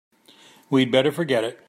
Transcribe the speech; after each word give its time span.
We'd 0.71 0.91
better 0.91 1.11
forget 1.11 1.43
it. 1.43 1.59